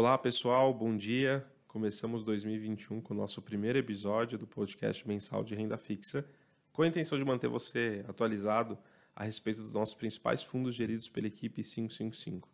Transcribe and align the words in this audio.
Olá, 0.00 0.16
pessoal, 0.16 0.72
bom 0.72 0.96
dia. 0.96 1.44
Começamos 1.66 2.22
2021 2.22 3.00
com 3.00 3.12
o 3.12 3.16
nosso 3.16 3.42
primeiro 3.42 3.80
episódio 3.80 4.38
do 4.38 4.46
podcast 4.46 5.08
mensal 5.08 5.42
de 5.42 5.56
renda 5.56 5.76
fixa, 5.76 6.24
com 6.72 6.82
a 6.82 6.86
intenção 6.86 7.18
de 7.18 7.24
manter 7.24 7.48
você 7.48 8.04
atualizado 8.06 8.78
a 9.12 9.24
respeito 9.24 9.60
dos 9.60 9.72
nossos 9.72 9.96
principais 9.96 10.40
fundos 10.40 10.76
geridos 10.76 11.08
pela 11.08 11.26
equipe 11.26 11.64
555. 11.64 12.48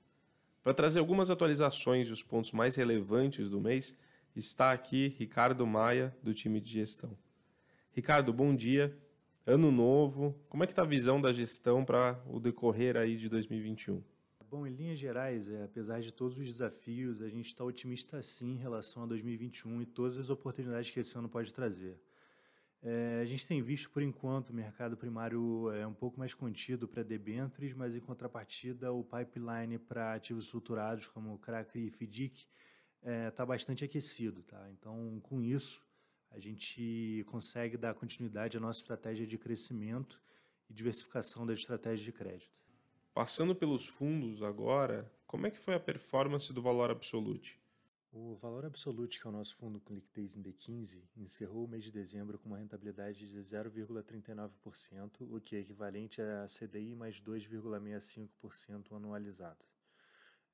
Para 0.62 0.72
trazer 0.72 1.00
algumas 1.00 1.28
atualizações 1.28 2.06
e 2.06 2.12
os 2.12 2.22
pontos 2.22 2.50
mais 2.52 2.76
relevantes 2.76 3.50
do 3.50 3.60
mês, 3.60 3.94
está 4.34 4.72
aqui 4.72 5.14
Ricardo 5.18 5.66
Maia, 5.66 6.16
do 6.22 6.32
time 6.32 6.62
de 6.62 6.70
gestão. 6.72 7.14
Ricardo, 7.92 8.32
bom 8.32 8.56
dia. 8.56 8.96
Ano 9.46 9.70
novo. 9.70 10.34
Como 10.48 10.64
é 10.64 10.66
que 10.66 10.72
está 10.72 10.80
a 10.80 10.86
visão 10.86 11.20
da 11.20 11.30
gestão 11.30 11.84
para 11.84 12.18
o 12.26 12.40
decorrer 12.40 12.96
aí 12.96 13.18
de 13.18 13.28
2021? 13.28 14.02
Bom, 14.54 14.68
em 14.68 14.70
linhas 14.70 15.00
gerais, 15.00 15.50
é, 15.50 15.64
apesar 15.64 16.00
de 16.00 16.12
todos 16.12 16.38
os 16.38 16.46
desafios, 16.46 17.20
a 17.20 17.28
gente 17.28 17.48
está 17.48 17.64
otimista 17.64 18.22
sim 18.22 18.52
em 18.52 18.56
relação 18.56 19.02
a 19.02 19.06
2021 19.06 19.82
e 19.82 19.84
todas 19.84 20.16
as 20.16 20.30
oportunidades 20.30 20.90
que 20.92 21.00
esse 21.00 21.18
ano 21.18 21.28
pode 21.28 21.52
trazer. 21.52 22.00
É, 22.80 23.18
a 23.20 23.24
gente 23.24 23.44
tem 23.48 23.60
visto, 23.60 23.90
por 23.90 24.00
enquanto, 24.00 24.50
o 24.50 24.54
mercado 24.54 24.96
primário 24.96 25.72
é 25.72 25.84
um 25.84 25.92
pouco 25.92 26.20
mais 26.20 26.34
contido 26.34 26.86
para 26.86 27.02
debêntures, 27.02 27.74
mas 27.74 27.96
em 27.96 28.00
contrapartida, 28.00 28.92
o 28.92 29.02
pipeline 29.02 29.76
para 29.76 30.14
ativos 30.14 30.44
estruturados 30.44 31.08
como 31.08 31.36
CRAC 31.40 31.76
e 31.76 31.90
FDIC 31.90 32.46
está 33.00 33.10
é, 33.10 33.30
tá 33.32 33.44
bastante 33.44 33.84
aquecido. 33.84 34.44
Tá? 34.44 34.70
Então, 34.70 35.18
com 35.24 35.42
isso, 35.42 35.84
a 36.30 36.38
gente 36.38 37.24
consegue 37.26 37.76
dar 37.76 37.92
continuidade 37.94 38.56
à 38.56 38.60
nossa 38.60 38.78
estratégia 38.78 39.26
de 39.26 39.36
crescimento 39.36 40.22
e 40.70 40.72
diversificação 40.72 41.44
das 41.44 41.58
estratégias 41.58 42.04
de 42.04 42.12
crédito. 42.12 42.62
Passando 43.14 43.54
pelos 43.54 43.86
fundos 43.86 44.42
agora, 44.42 45.08
como 45.24 45.46
é 45.46 45.50
que 45.50 45.60
foi 45.60 45.76
a 45.76 45.80
performance 45.80 46.52
do 46.52 46.60
valor 46.60 46.90
absolute? 46.90 47.56
O 48.10 48.34
valor 48.34 48.64
absolute, 48.64 49.20
que 49.20 49.26
é 49.28 49.30
o 49.30 49.32
nosso 49.32 49.54
fundo 49.54 49.78
com 49.78 49.94
liquidez 49.94 50.36
em 50.36 50.42
D15, 50.42 51.00
encerrou 51.16 51.64
o 51.64 51.68
mês 51.68 51.84
de 51.84 51.92
dezembro 51.92 52.40
com 52.40 52.48
uma 52.48 52.58
rentabilidade 52.58 53.28
de 53.28 53.38
0,39%, 53.38 55.20
o 55.20 55.40
que 55.40 55.54
é 55.54 55.60
equivalente 55.60 56.20
a 56.20 56.46
CDI 56.48 56.96
mais 56.96 57.20
2,65% 57.20 58.96
anualizado. 58.96 59.64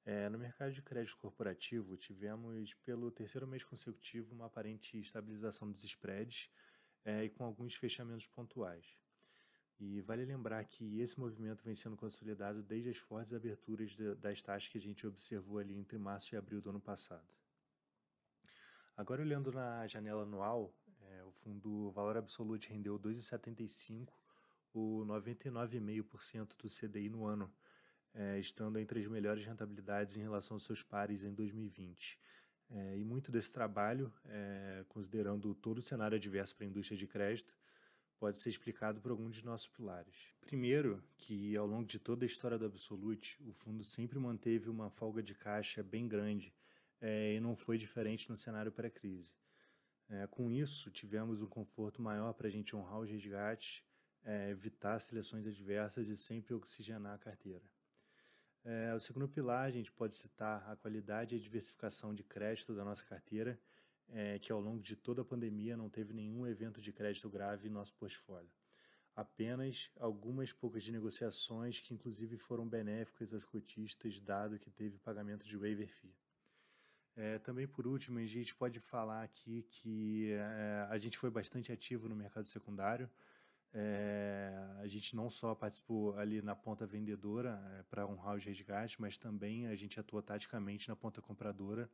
É, 0.05 0.29
no 0.29 0.39
mercado 0.39 0.75
de 0.75 0.83
crédito 0.83 1.17
corporativo, 1.17 1.97
tivemos, 1.97 2.75
pelo 2.85 3.11
terceiro 3.11 3.47
mês 3.47 3.65
consecutivo, 3.65 4.35
uma 4.35 4.47
aparente 4.47 4.99
estabilização 4.99 5.73
dos 5.73 5.83
spreads 5.83 6.51
é, 7.07 7.25
e 7.25 7.31
com 7.31 7.43
alguns 7.43 7.75
fechamentos 7.75 8.27
pontuais. 8.27 8.99
E 9.81 10.03
vale 10.03 10.27
lembrar 10.27 10.63
que 10.67 11.01
esse 11.01 11.19
movimento 11.19 11.65
vem 11.65 11.75
sendo 11.75 11.97
consolidado 11.97 12.63
desde 12.63 12.91
as 12.91 12.99
fortes 12.99 13.33
aberturas 13.33 13.97
das 14.19 14.43
taxas 14.43 14.69
que 14.69 14.77
a 14.77 14.81
gente 14.81 15.07
observou 15.07 15.59
ali 15.59 15.75
entre 15.75 15.97
março 15.97 16.35
e 16.35 16.37
abril 16.37 16.61
do 16.61 16.69
ano 16.69 16.81
passado. 16.81 17.27
Agora, 18.95 19.23
olhando 19.23 19.51
na 19.51 19.87
janela 19.87 20.25
anual, 20.25 20.75
é, 21.09 21.25
o 21.25 21.31
fundo 21.31 21.91
Valor 21.93 22.19
Absoluto 22.19 22.67
rendeu 22.67 22.99
2,75, 22.99 24.13
ou 24.75 25.05
99,5% 25.07 26.57
do 26.59 26.69
CDI 26.69 27.09
no 27.09 27.25
ano, 27.25 27.51
é, 28.15 28.39
estando 28.39 28.79
entre 28.79 29.01
as 29.01 29.07
melhores 29.07 29.45
rentabilidades 29.45 30.17
em 30.19 30.21
relação 30.21 30.57
aos 30.57 30.65
seus 30.65 30.83
pares 30.83 31.23
em 31.23 31.33
2020. 31.33 32.19
É, 32.73 32.99
e 32.99 33.05
muito 33.05 33.33
desse 33.33 33.53
trabalho, 33.53 34.13
é, 34.27 34.85
considerando 34.89 35.55
todo 35.55 35.79
o 35.79 35.83
cenário 35.83 36.17
adverso 36.17 36.55
para 36.55 36.67
a 36.67 36.69
indústria 36.69 36.99
de 36.99 37.07
crédito, 37.07 37.57
pode 38.21 38.39
ser 38.39 38.51
explicado 38.51 39.01
por 39.01 39.11
alguns 39.11 39.35
de 39.35 39.45
nossos 39.45 39.67
pilares. 39.67 40.35
Primeiro, 40.43 41.03
que 41.17 41.57
ao 41.57 41.67
longo 41.67 41.87
de 41.87 41.99
toda 41.99 42.25
a 42.25 42.27
história 42.27 42.59
do 42.59 42.67
Absolute, 42.67 43.43
o 43.43 43.53
fundo 43.53 43.83
sempre 43.83 44.19
manteve 44.19 44.69
uma 44.69 44.91
folga 44.91 45.23
de 45.23 45.35
caixa 45.35 45.83
bem 45.83 46.07
grande 46.07 46.55
é, 47.01 47.35
e 47.35 47.41
não 47.41 47.57
foi 47.57 47.79
diferente 47.79 48.29
no 48.29 48.37
cenário 48.37 48.71
pré-crise. 48.71 49.35
É, 50.11 50.27
com 50.27 50.51
isso, 50.51 50.91
tivemos 50.91 51.41
um 51.41 51.47
conforto 51.47 52.03
maior 52.03 52.35
para 52.35 52.47
a 52.47 52.51
gente 52.51 52.77
honrar 52.77 53.01
os 53.01 53.09
resgates, 53.09 53.83
é, 54.23 54.51
evitar 54.51 55.01
seleções 55.01 55.47
adversas 55.47 56.09
e 56.09 56.17
sempre 56.17 56.53
oxigenar 56.53 57.15
a 57.15 57.19
carteira. 57.19 57.65
O 58.95 59.01
segundo 59.01 59.27
pilar, 59.27 59.65
a 59.65 59.71
gente 59.71 59.91
pode 59.91 60.15
citar 60.15 60.71
a 60.71 60.77
qualidade 60.77 61.35
e 61.35 61.39
a 61.39 61.41
diversificação 61.41 62.15
de 62.15 62.23
crédito 62.23 62.75
da 62.75 62.85
nossa 62.85 63.03
carteira, 63.03 63.59
é, 64.13 64.39
que 64.39 64.53
ao 64.53 64.61
longo 64.61 64.81
de 64.81 64.97
toda 64.97 65.23
a 65.23 65.25
pandemia 65.25 65.77
não 65.77 65.89
teve 65.89 66.13
nenhum 66.13 66.47
evento 66.47 66.81
de 66.81 66.93
crédito 66.93 67.29
grave 67.29 67.69
em 67.69 67.71
nosso 67.71 67.95
portfólio. 67.95 68.51
Apenas 69.15 69.91
algumas 69.99 70.53
poucas 70.53 70.87
negociações 70.89 71.81
que 71.81 71.93
inclusive 71.93 72.37
foram 72.37 72.69
benéficas 72.69 73.35
aos 73.35 73.45
cotistas, 73.45 74.21
dado 74.21 74.59
que 74.59 74.71
teve 74.71 74.99
pagamento 74.99 75.47
de 75.47 75.57
waiver 75.57 75.89
fee. 75.89 76.15
É, 77.17 77.39
também 77.39 77.67
por 77.67 77.87
último, 77.87 78.19
a 78.19 78.25
gente 78.25 78.55
pode 78.55 78.79
falar 78.81 79.23
aqui 79.23 79.67
que 79.71 80.31
é, 80.33 80.87
a 80.89 80.97
gente 80.99 81.19
foi 81.19 81.31
bastante 81.31 81.73
ativo 81.73 82.09
no 82.09 82.17
mercado 82.17 82.47
secundário. 82.47 83.11
É, 83.73 84.53
a 84.79 84.87
gente 84.87 85.15
não 85.15 85.31
só 85.31 85.55
participou 85.55 86.17
ali 86.17 86.43
na 86.43 86.57
ponta 86.57 86.87
vendedora 86.87 87.61
é, 87.79 87.83
para 87.85 88.07
honrar 88.07 88.37
os 88.37 88.45
resgates, 88.45 88.97
mas 88.99 89.17
também 89.17 89.67
a 89.67 89.77
gente 89.77 90.01
atuou 90.01 90.23
taticamente 90.23 90.89
na 90.89 90.97
ponta 90.97 91.21
compradora, 91.21 91.89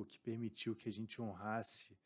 o 0.00 0.04
que 0.04 0.18
permitiu 0.18 0.74
que 0.74 0.88
a 0.88 0.92
gente 0.92 1.20
honrasse 1.20 1.96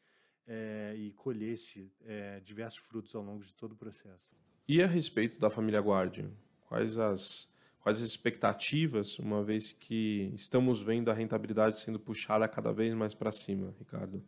é, 0.47 0.94
e 0.97 1.12
colhesse 1.12 1.92
é, 2.04 2.41
diversos 2.41 2.80
frutos 2.80 3.14
ao 3.14 3.22
longo 3.22 3.42
de 3.42 3.54
todo 3.54 3.72
o 3.72 3.76
processo. 3.76 4.34
E 4.69 4.82
a 4.82 4.86
respeito 4.86 5.38
da 5.38 5.48
família 5.48 5.80
Guardian, 5.80 6.30
quais 6.62 6.98
as, 6.98 7.48
quais 7.80 7.98
as 7.98 8.08
expectativas, 8.08 9.19
uma 9.19 9.42
vez 9.42 9.72
que 9.72 10.32
estamos 10.34 10.80
vendo 10.80 11.10
a 11.10 11.14
rentabilidade 11.14 11.78
sendo 11.78 12.00
puxada 12.00 12.48
cada 12.48 12.72
vez 12.72 12.94
mais 12.94 13.14
para 13.14 13.30
cima, 13.32 13.75
Ricardo? 13.78 14.22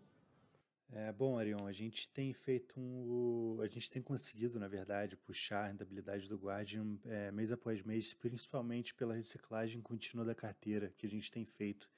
É, 0.90 1.12
bom, 1.12 1.38
Arion, 1.38 1.66
a 1.66 1.72
gente 1.72 2.08
tem 2.08 2.32
feito 2.32 2.80
um. 2.80 3.60
A 3.60 3.68
gente 3.68 3.90
tem 3.90 4.00
conseguido, 4.00 4.58
na 4.58 4.66
verdade, 4.66 5.16
puxar 5.16 5.64
a 5.64 5.68
rentabilidade 5.68 6.28
do 6.28 6.36
Guardian 6.36 6.96
é, 7.04 7.30
mês 7.30 7.52
após 7.52 7.82
mês, 7.82 8.14
principalmente 8.14 8.94
pela 8.94 9.14
reciclagem 9.14 9.82
contínua 9.82 10.24
da 10.24 10.34
carteira 10.34 10.92
que 10.96 11.06
a 11.06 11.10
gente 11.10 11.30
tem 11.30 11.44
feito 11.44 11.90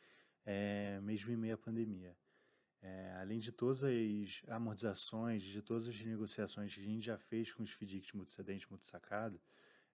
é, 0.45 1.01
mesmo 1.03 1.33
em 1.33 1.37
meio 1.37 1.55
à 1.55 1.59
pandemia. 1.59 2.17
É, 2.83 3.17
além 3.21 3.39
de 3.39 3.53
todas 3.53 3.85
as 3.85 4.43
amortizações, 4.49 5.43
de 5.43 5.61
todas 5.61 5.87
as 5.87 6.01
negociações 6.01 6.75
que 6.75 6.81
a 6.81 6.85
gente 6.85 7.05
já 7.05 7.19
fez 7.19 7.53
com 7.53 7.63
os 7.63 7.71
FDICs 7.73 8.13
multicedente 8.13 8.71
multisacado, 8.71 9.39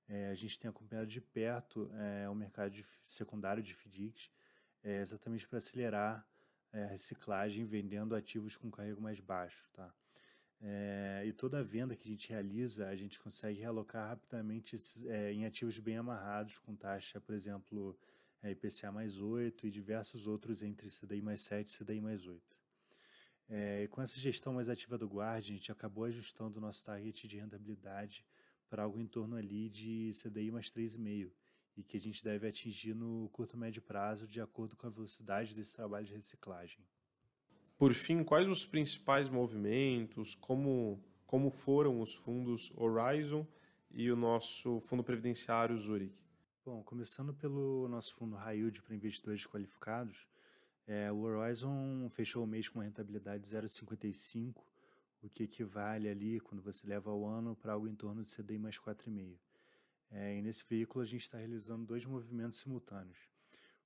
é, 0.08 0.28
a 0.28 0.34
gente 0.34 0.58
tem 0.60 0.68
acompanhado 0.68 1.08
de 1.08 1.20
perto 1.20 1.90
é, 1.94 2.28
o 2.28 2.34
mercado 2.34 2.70
de, 2.70 2.84
secundário 3.02 3.62
de 3.62 3.74
FDICs, 3.74 4.30
é, 4.84 5.00
exatamente 5.00 5.48
para 5.48 5.58
acelerar 5.58 6.24
a 6.72 6.86
reciclagem, 6.86 7.64
vendendo 7.64 8.14
ativos 8.14 8.56
com 8.56 8.70
carrego 8.70 9.00
mais 9.00 9.18
baixo. 9.18 9.68
Tá? 9.72 9.92
E 11.24 11.32
toda 11.32 11.62
venda 11.64 11.96
que 11.96 12.06
a 12.06 12.10
gente 12.10 12.28
realiza, 12.28 12.88
a 12.88 12.96
gente 12.96 13.18
consegue 13.18 13.60
realocar 13.60 14.08
rapidamente 14.08 14.76
em 15.32 15.46
ativos 15.46 15.78
bem 15.78 15.96
amarrados, 15.96 16.58
com 16.58 16.74
taxa, 16.74 17.18
por 17.18 17.34
exemplo, 17.34 17.98
é, 18.42 18.50
IPCA 18.50 18.92
mais 18.92 19.20
8 19.20 19.66
e 19.66 19.70
diversos 19.70 20.26
outros 20.26 20.62
entre 20.62 20.88
CDI 20.88 21.22
mais 21.22 21.40
7 21.42 21.68
e 21.68 21.78
CDI 21.78 22.00
mais 22.00 22.26
8. 22.26 22.56
É, 23.48 23.86
com 23.88 24.02
essa 24.02 24.18
gestão 24.18 24.54
mais 24.54 24.68
ativa 24.68 24.98
do 24.98 25.06
Guard, 25.06 25.38
a 25.38 25.40
gente 25.40 25.70
acabou 25.70 26.04
ajustando 26.04 26.58
o 26.58 26.60
nosso 26.60 26.84
target 26.84 27.28
de 27.28 27.38
rentabilidade 27.38 28.24
para 28.68 28.82
algo 28.82 29.00
em 29.00 29.06
torno 29.06 29.36
ali 29.36 29.68
de 29.68 30.10
CDI 30.20 30.50
mais 30.50 30.70
3,5 30.70 31.30
e 31.76 31.82
que 31.82 31.96
a 31.96 32.00
gente 32.00 32.24
deve 32.24 32.48
atingir 32.48 32.94
no 32.94 33.28
curto 33.32 33.56
médio 33.56 33.82
prazo 33.82 34.26
de 34.26 34.40
acordo 34.40 34.76
com 34.76 34.86
a 34.86 34.90
velocidade 34.90 35.54
desse 35.54 35.74
trabalho 35.74 36.06
de 36.06 36.14
reciclagem. 36.14 36.80
Por 37.76 37.92
fim, 37.92 38.24
quais 38.24 38.48
os 38.48 38.64
principais 38.64 39.28
movimentos, 39.28 40.34
como, 40.34 40.98
como 41.26 41.50
foram 41.50 42.00
os 42.00 42.14
fundos 42.14 42.72
Horizon 42.74 43.46
e 43.90 44.10
o 44.10 44.16
nosso 44.16 44.80
fundo 44.80 45.04
previdenciário 45.04 45.76
Zurich? 45.78 46.25
Bom, 46.66 46.82
começando 46.82 47.32
pelo 47.32 47.86
nosso 47.86 48.12
fundo 48.16 48.34
High 48.34 48.56
Yield 48.56 48.82
para 48.82 48.96
investidores 48.96 49.46
qualificados, 49.46 50.26
é, 50.84 51.12
o 51.12 51.18
Horizon 51.18 52.10
fechou 52.10 52.42
o 52.42 52.46
mês 52.46 52.68
com 52.68 52.80
uma 52.80 52.84
rentabilidade 52.84 53.44
de 53.44 53.50
0,55, 53.50 54.64
o 55.22 55.28
que 55.28 55.44
equivale 55.44 56.08
ali, 56.08 56.40
quando 56.40 56.60
você 56.60 56.84
leva 56.84 57.08
ao 57.08 57.24
ano, 57.24 57.54
para 57.54 57.74
algo 57.74 57.86
em 57.86 57.94
torno 57.94 58.24
de 58.24 58.34
CDI 58.34 58.58
mais 58.58 58.80
4,5. 58.80 59.36
É, 60.10 60.36
e 60.36 60.42
nesse 60.42 60.64
veículo 60.68 61.04
a 61.04 61.06
gente 61.06 61.22
está 61.22 61.38
realizando 61.38 61.86
dois 61.86 62.04
movimentos 62.04 62.58
simultâneos. 62.58 63.30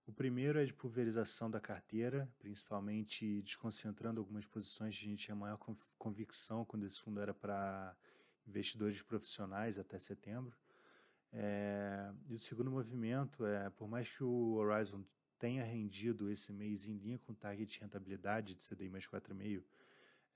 O 0.07 0.13
primeiro 0.15 0.59
é 0.59 0.65
de 0.65 0.73
pulverização 0.73 1.51
da 1.51 1.61
carteira, 1.61 2.27
principalmente 2.39 3.43
desconcentrando 3.43 4.21
algumas 4.21 4.47
posições 4.47 4.99
que 4.99 5.05
a 5.05 5.09
gente 5.11 5.27
tinha 5.27 5.37
maior 5.37 5.59
convicção 5.99 6.65
quando 6.65 6.87
esse 6.87 6.99
fundo 6.99 7.21
era 7.21 7.35
para 7.35 7.95
investidores 8.47 9.03
profissionais 9.03 9.79
até 9.79 9.99
setembro. 9.99 10.57
É, 11.33 12.13
e 12.29 12.35
o 12.35 12.39
segundo 12.39 12.71
movimento 12.71 13.47
é, 13.47 13.71
por 13.71 13.89
mais 13.89 14.09
que 14.09 14.25
o 14.25 14.55
Horizon 14.55 15.05
tenha 15.39 15.65
rendido 15.65 16.31
esse 16.31 16.53
mês 16.53 16.87
em 16.87 16.97
linha 16.97 17.19
com 17.19 17.33
o 17.33 17.35
target 17.35 17.73
de 17.73 17.81
rentabilidade 17.81 18.55
de 18.55 18.63
CDI 18.63 18.91
mais 18.91 19.07
4,5, 19.07 19.63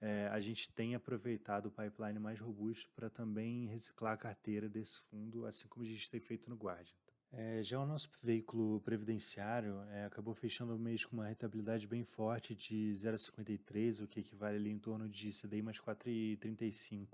é, 0.01 0.29
a 0.29 0.41
gente 0.41 0.71
tem 0.71 0.95
aproveitado 0.95 1.67
o 1.67 1.71
pipeline 1.71 2.19
mais 2.19 2.39
robusto 2.39 2.91
para 2.95 3.09
também 3.09 3.67
reciclar 3.67 4.13
a 4.13 4.17
carteira 4.17 4.69
desse 4.69 5.01
fundo, 5.01 5.47
assim 5.47 5.67
como 5.69 5.85
a 5.85 5.89
gente 5.89 6.11
tem 6.11 6.21
feito 6.21 6.49
no 6.51 6.57
Guardian. 6.57 6.95
É, 7.33 7.63
já 7.63 7.81
o 7.81 7.87
nosso 7.87 8.09
veículo 8.23 8.81
previdenciário 8.83 9.81
é, 9.91 10.05
acabou 10.05 10.35
fechando 10.35 10.77
o 10.77 10.79
mês 10.79 11.05
com 11.05 11.17
uma 11.17 11.27
rentabilidade 11.27 11.87
bem 11.87 12.05
forte 12.05 12.55
de 12.55 12.93
0,53, 12.95 14.05
o 14.05 14.07
que 14.07 14.21
equivale 14.21 14.57
ali 14.57 14.71
em 14.71 14.79
torno 14.79 15.09
de 15.09 15.31
CDI 15.31 15.61
mais 15.61 15.81
4,35. 15.81 17.09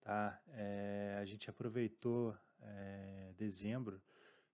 Tá? 0.00 0.40
É, 0.48 1.18
a 1.20 1.24
gente 1.24 1.50
aproveitou 1.50 2.36
é, 2.62 3.32
dezembro 3.36 4.00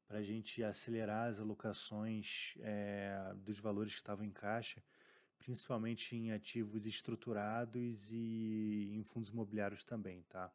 para 0.06 0.19
a 0.19 0.22
gente 0.22 0.64
acelerar 0.64 1.28
as 1.28 1.38
alocações 1.38 2.55
é, 2.60 3.34
dos 3.37 3.60
valores 3.60 3.93
que 3.93 4.00
estavam 4.00 4.25
em 4.25 4.31
caixa, 4.31 4.82
principalmente 5.38 6.16
em 6.16 6.32
ativos 6.32 6.87
estruturados 6.87 8.10
e 8.10 8.90
em 8.94 9.02
fundos 9.05 9.31
imobiliários 9.31 9.84
também. 9.84 10.22
Tá? 10.22 10.50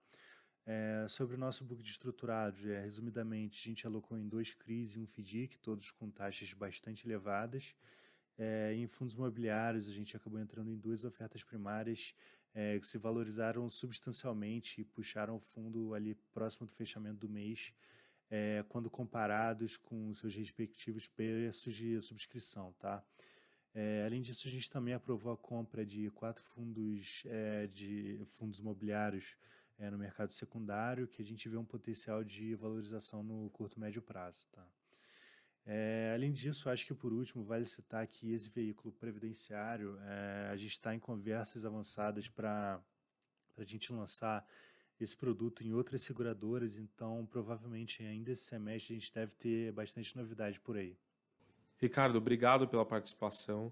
É, 0.66 1.06
sobre 1.10 1.36
o 1.36 1.40
nosso 1.40 1.64
book 1.64 1.84
de 1.84 1.92
estruturados, 1.92 2.66
é, 2.66 2.82
resumidamente, 2.82 3.60
a 3.60 3.70
gente 3.70 3.86
alocou 3.86 4.18
em 4.18 4.28
dois 4.28 4.54
CRIs 4.54 4.96
e 4.96 5.00
um 5.00 5.06
FDIC, 5.06 5.58
todos 5.60 5.92
com 5.92 6.10
taxas 6.10 6.54
bastante 6.54 7.06
elevadas. 7.06 7.76
É, 8.38 8.74
em 8.74 8.88
fundos 8.88 9.14
imobiliários, 9.14 9.88
a 9.88 9.94
gente 9.94 10.16
acabou 10.18 10.40
entrando 10.40 10.72
em 10.72 10.78
duas 10.78 11.04
ofertas 11.04 11.44
primárias 11.44 12.16
é, 12.54 12.80
que 12.80 12.86
se 12.86 12.98
valorizaram 12.98 13.70
substancialmente 13.70 14.82
e 14.82 14.86
puxaram 14.86 15.36
o 15.36 15.40
fundo 15.40 15.94
ali 15.94 16.16
próximo 16.34 16.68
do 16.68 16.74
fechamento 16.74 17.18
do 17.18 17.30
mês, 17.30 17.74
é, 18.30 18.64
quando 18.70 18.90
comparados 18.90 19.78
com 19.78 20.14
seus 20.14 20.36
respectivos 20.36 21.08
preços 21.08 21.74
de 21.74 22.00
subscrição. 22.02 22.74
Tá? 22.80 23.04
É, 23.74 24.04
além 24.06 24.22
disso, 24.22 24.48
a 24.48 24.52
gente 24.52 24.70
também 24.70 24.94
aprovou 24.94 25.32
a 25.32 25.38
compra 25.38 25.86
de 25.86 26.10
quatro 26.12 26.44
fundos 26.44 27.24
de 27.72 28.22
fundos 28.26 28.60
imobiliários 28.60 29.36
no 29.92 29.98
mercado 29.98 30.32
secundário, 30.32 31.08
que 31.08 31.22
a 31.22 31.26
gente 31.26 31.50
vê 31.50 31.58
um 31.58 31.66
potencial 31.66 32.24
de 32.24 32.54
valorização 32.56 33.24
no 33.24 33.50
curto 33.50 33.80
médio 33.80 34.02
prazo. 34.02 34.48
Tá? 34.52 34.66
É, 35.66 36.12
além 36.14 36.32
disso, 36.32 36.70
acho 36.70 36.86
que 36.86 36.94
por 36.94 37.14
último 37.14 37.44
vale 37.44 37.66
citar 37.66 38.06
que 38.08 38.34
esse 38.34 38.50
veículo 38.50 38.94
previdenciário, 38.94 39.98
é, 40.02 40.50
a 40.52 40.58
gente 40.58 40.72
está 40.72 40.94
em 40.94 41.00
conversas 41.00 41.66
avançadas 41.66 42.28
para 42.28 42.82
a 43.58 43.64
gente 43.64 43.94
lançar 43.94 44.46
esse 45.00 45.16
produto 45.16 45.64
em 45.64 45.74
outras 45.74 46.02
seguradoras, 46.02 46.78
então 46.78 47.26
provavelmente 47.26 48.04
ainda 48.04 48.32
esse 48.32 48.44
semestre 48.44 48.96
a 48.96 49.00
gente 49.00 49.14
deve 49.14 49.32
ter 49.34 49.72
bastante 49.72 50.16
novidade 50.16 50.60
por 50.60 50.78
aí. 50.78 50.98
Ricardo, 51.78 52.18
obrigado 52.18 52.68
pela 52.68 52.86
participação. 52.86 53.72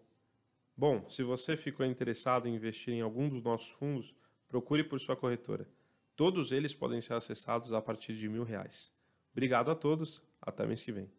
Bom, 0.76 1.08
se 1.08 1.24
você 1.24 1.56
ficou 1.56 1.86
interessado 1.86 2.48
em 2.48 2.56
investir 2.56 2.94
em 2.94 3.02
algum 3.02 3.30
dos 3.30 3.42
nossos 3.42 3.70
fundos, 3.70 4.16
procure 4.48 4.84
por 4.84 5.00
sua 5.00 5.16
corretora. 5.16 5.68
Todos 6.16 6.52
eles 6.52 6.74
podem 6.74 7.02
ser 7.02 7.14
acessados 7.14 7.72
a 7.74 7.82
partir 7.82 8.14
de 8.14 8.28
mil 8.28 8.44
reais. 8.44 8.94
Obrigado 9.32 9.72
a 9.72 9.76
todos, 9.76 10.24
até 10.42 10.66
mês 10.66 10.84
que 10.84 10.92
vem. 10.92 11.10